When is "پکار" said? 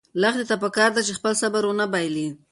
0.63-0.89